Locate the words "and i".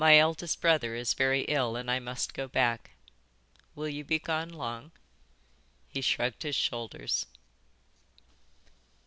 1.75-1.99